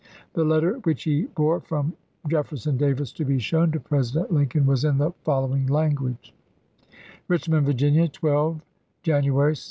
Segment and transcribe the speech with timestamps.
[0.33, 1.93] The letter which he bore from
[2.27, 6.33] Jefferson Davis to be shown to President Lincoln was in the follow ing language:
[7.27, 8.61] Richmond, Virginia, 12
[9.03, 9.55] Jany.